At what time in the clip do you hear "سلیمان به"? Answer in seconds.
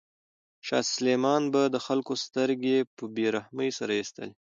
0.93-1.61